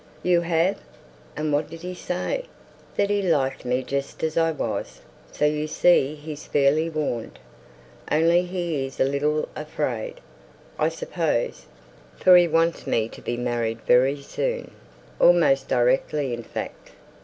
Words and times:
"You 0.23 0.41
have! 0.41 0.79
and 1.37 1.53
what 1.53 1.69
did 1.69 1.81
he 1.81 1.93
say?" 1.93 2.45
"That 2.95 3.11
he 3.11 3.21
liked 3.21 3.65
me 3.65 3.83
just 3.83 4.23
as 4.23 4.35
I 4.35 4.51
was; 4.51 5.01
so 5.31 5.45
you 5.45 5.67
see 5.67 6.15
he's 6.15 6.47
fairly 6.47 6.89
warned. 6.89 7.37
Only 8.11 8.41
he's 8.41 8.99
a 8.99 9.03
little 9.03 9.47
afraid, 9.55 10.15
I 10.79 10.89
suppose, 10.89 11.67
for 12.15 12.35
he 12.35 12.47
wants 12.47 12.87
me 12.87 13.09
to 13.09 13.21
be 13.21 13.37
married 13.37 13.81
very 13.81 14.19
soon, 14.23 14.71
almost 15.19 15.67
directly, 15.67 16.33
in 16.33 16.41
fact. 16.41 16.93